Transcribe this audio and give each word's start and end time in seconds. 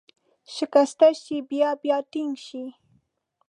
شکسته 0.55 1.07
شي، 1.21 1.37
بیا 1.49 1.69
بیا 1.81 1.97
ټینګ 2.11 2.33
شي. 2.45 2.65